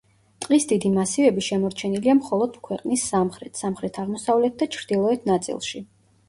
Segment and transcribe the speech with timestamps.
[0.43, 5.85] ტყის დიდი მასივები შემორჩენილია მხოლოდ ქვეყნის სამხრეთ, სამხრეთ-აღმოსავლეთ და ჩრდილოეთ ნაწილში.